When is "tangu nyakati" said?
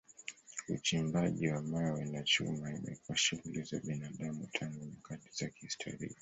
4.53-5.29